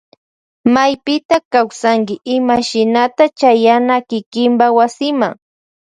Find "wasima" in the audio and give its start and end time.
4.77-5.27